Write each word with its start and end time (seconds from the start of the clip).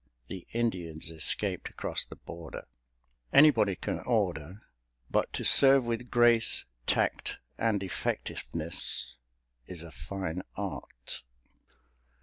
The 0.29 0.47
Indians 0.51 1.11
escaped 1.11 1.69
across 1.69 2.03
the 2.03 2.15
border. 2.15 2.65
Anybody 3.31 3.75
can 3.75 3.99
order, 3.99 4.63
but 5.11 5.31
to 5.33 5.45
serve 5.45 5.83
with 5.83 6.09
grace, 6.09 6.65
tact 6.87 7.37
and 7.55 7.83
effectiveness 7.83 9.13
is 9.67 9.83
a 9.83 9.91
fine 9.91 10.41
art. 10.55 11.21